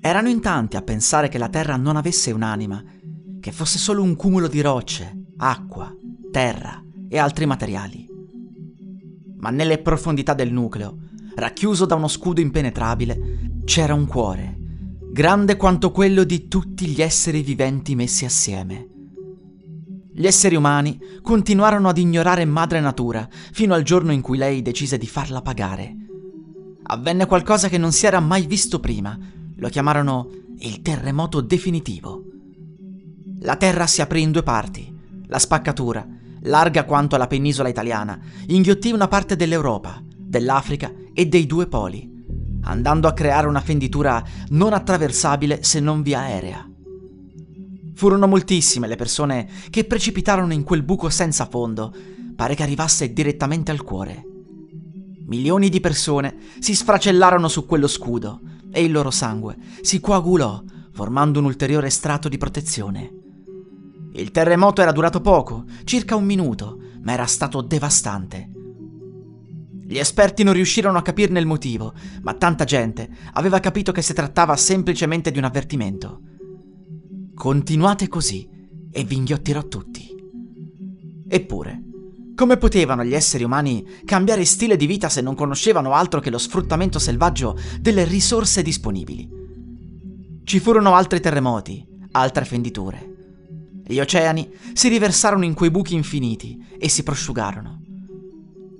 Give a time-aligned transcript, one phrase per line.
[0.00, 2.82] Erano in tanti a pensare che la Terra non avesse un'anima,
[3.40, 5.94] che fosse solo un cumulo di rocce, acqua,
[6.30, 8.06] terra e altri materiali.
[9.38, 10.98] Ma nelle profondità del nucleo,
[11.34, 14.56] racchiuso da uno scudo impenetrabile, c'era un cuore,
[15.12, 18.88] grande quanto quello di tutti gli esseri viventi messi assieme.
[20.12, 24.98] Gli esseri umani continuarono ad ignorare madre natura fino al giorno in cui lei decise
[24.98, 26.07] di farla pagare.
[26.90, 29.18] Avvenne qualcosa che non si era mai visto prima,
[29.56, 32.24] lo chiamarono il terremoto definitivo.
[33.40, 34.90] La terra si aprì in due parti.
[35.26, 36.06] La spaccatura,
[36.44, 42.10] larga quanto la penisola italiana, inghiottì una parte dell'Europa, dell'Africa e dei due poli,
[42.62, 46.66] andando a creare una fenditura non attraversabile se non via aerea.
[47.92, 51.94] Furono moltissime le persone che precipitarono in quel buco senza fondo,
[52.34, 54.24] pare che arrivasse direttamente al cuore.
[55.28, 58.40] Milioni di persone si sfracellarono su quello scudo,
[58.70, 60.62] e il loro sangue si coagulò
[60.92, 63.12] formando un ulteriore strato di protezione.
[64.14, 68.50] Il terremoto era durato poco, circa un minuto, ma era stato devastante.
[69.84, 74.14] Gli esperti non riuscirono a capirne il motivo, ma tanta gente aveva capito che si
[74.14, 76.20] trattava semplicemente di un avvertimento.
[77.34, 78.48] Continuate così
[78.90, 80.08] e vi inghiottirò tutti.
[81.28, 81.82] Eppure,
[82.38, 86.38] come potevano gli esseri umani cambiare stile di vita se non conoscevano altro che lo
[86.38, 89.28] sfruttamento selvaggio delle risorse disponibili?
[90.44, 93.82] Ci furono altri terremoti, altre fenditure.
[93.84, 97.82] Gli oceani si riversarono in quei buchi infiniti e si prosciugarono.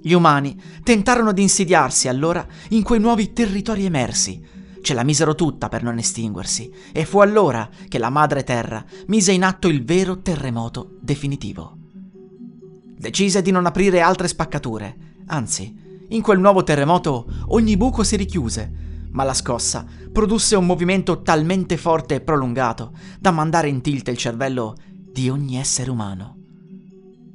[0.00, 4.42] Gli umani tentarono di insidiarsi allora in quei nuovi territori emersi.
[4.80, 9.32] Ce la misero tutta per non estinguersi e fu allora che la madre terra mise
[9.32, 11.80] in atto il vero terremoto definitivo.
[13.02, 14.96] Decise di non aprire altre spaccature,
[15.26, 18.70] anzi, in quel nuovo terremoto ogni buco si richiuse,
[19.10, 24.16] ma la scossa produsse un movimento talmente forte e prolungato da mandare in tilt il
[24.16, 26.36] cervello di ogni essere umano.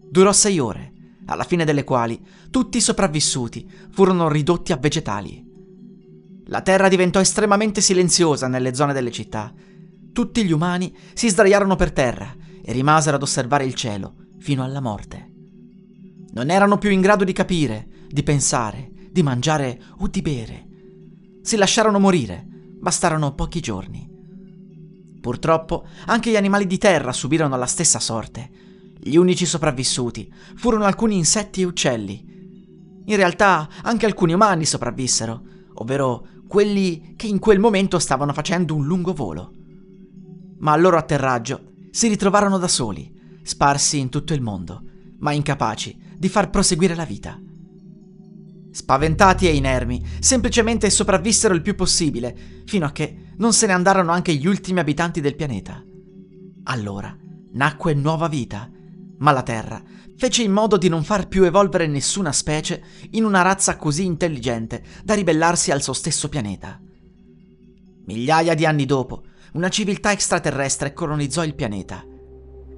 [0.09, 0.93] Durò sei ore,
[1.25, 2.17] alla fine delle quali
[2.49, 5.45] tutti i sopravvissuti furono ridotti a vegetali.
[6.45, 9.51] La terra diventò estremamente silenziosa nelle zone delle città.
[10.13, 12.33] Tutti gli umani si sdraiarono per terra
[12.63, 15.35] e rimasero ad osservare il cielo fino alla morte.
[16.37, 20.67] Non erano più in grado di capire, di pensare, di mangiare o di bere.
[21.41, 22.45] Si lasciarono morire,
[22.79, 24.07] bastarono pochi giorni.
[25.19, 28.51] Purtroppo anche gli animali di terra subirono la stessa sorte.
[28.99, 32.23] Gli unici sopravvissuti furono alcuni insetti e uccelli.
[33.05, 35.41] In realtà anche alcuni umani sopravvissero,
[35.73, 39.53] ovvero quelli che in quel momento stavano facendo un lungo volo.
[40.59, 43.11] Ma al loro atterraggio si ritrovarono da soli,
[43.41, 44.83] sparsi in tutto il mondo,
[45.17, 47.39] ma incapaci di far proseguire la vita.
[48.71, 52.35] Spaventati e inermi, semplicemente sopravvissero il più possibile,
[52.65, 55.83] fino a che non se ne andarono anche gli ultimi abitanti del pianeta.
[56.63, 57.15] Allora
[57.53, 58.69] nacque nuova vita,
[59.19, 59.81] ma la Terra
[60.15, 64.83] fece in modo di non far più evolvere nessuna specie in una razza così intelligente
[65.03, 66.79] da ribellarsi al suo stesso pianeta.
[68.05, 69.23] Migliaia di anni dopo,
[69.53, 72.03] una civiltà extraterrestre colonizzò il pianeta.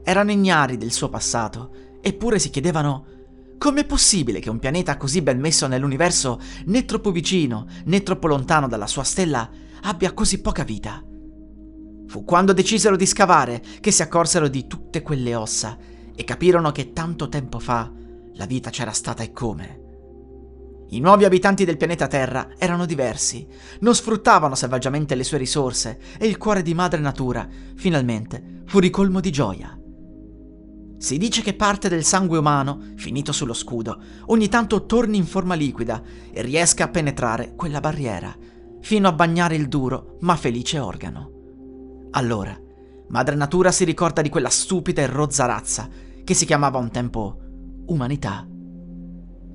[0.04, 3.06] Erano ignari del suo passato, eppure si chiedevano
[3.60, 8.70] Com'è possibile che un pianeta così ben messo nell'universo, né troppo vicino né troppo lontano
[8.70, 9.50] dalla sua stella,
[9.82, 11.04] abbia così poca vita?
[12.08, 15.78] Fu quando decisero di scavare che si accorsero di tutte quelle ossa
[16.16, 17.92] e capirono che tanto tempo fa
[18.36, 19.82] la vita c'era stata e come.
[20.92, 23.46] I nuovi abitanti del pianeta Terra erano diversi,
[23.82, 27.46] non sfruttavano selvaggiamente le sue risorse e il cuore di madre natura,
[27.76, 29.79] finalmente, fu ricolmo di gioia.
[31.00, 35.54] Si dice che parte del sangue umano, finito sullo scudo, ogni tanto torni in forma
[35.54, 38.36] liquida e riesca a penetrare quella barriera,
[38.82, 41.32] fino a bagnare il duro ma felice organo.
[42.12, 42.54] Allora,
[43.08, 45.88] Madre Natura si ricorda di quella stupida e rozza razza
[46.22, 47.40] che si chiamava un tempo
[47.86, 48.46] umanità.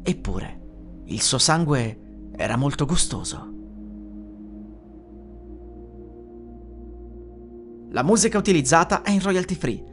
[0.02, 0.61] Eppure,
[1.05, 3.52] il suo sangue era molto gustoso.
[7.90, 9.93] La musica utilizzata è in royalty free